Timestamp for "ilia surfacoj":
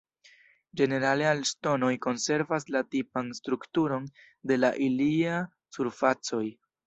4.89-6.43